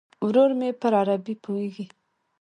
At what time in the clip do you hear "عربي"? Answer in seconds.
1.01-1.35